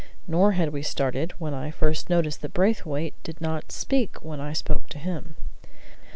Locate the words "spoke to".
4.51-4.97